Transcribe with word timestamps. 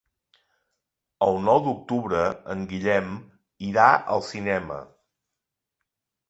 El 1.25 1.35
nou 1.47 1.59
d'octubre 1.67 2.21
en 2.53 2.63
Guillem 2.71 3.13
irà 3.69 3.87
al 4.15 4.25
cinema. 4.31 4.79